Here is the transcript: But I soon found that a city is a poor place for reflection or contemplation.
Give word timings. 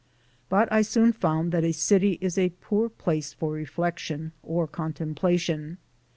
But 0.49 0.67
I 0.71 0.81
soon 0.81 1.13
found 1.13 1.51
that 1.51 1.63
a 1.63 1.71
city 1.71 2.17
is 2.21 2.35
a 2.35 2.49
poor 2.59 2.89
place 2.89 3.33
for 3.33 3.51
reflection 3.51 4.31
or 4.41 4.65
contemplation. 4.67 5.77